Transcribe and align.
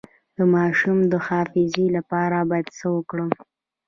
د 0.35 0.37
ماشوم 0.53 0.97
د 1.11 1.13
حافظې 1.27 1.85
لپاره 1.97 2.37
باید 2.49 2.67
څه 2.77 2.85
ورکړم؟ 2.93 3.29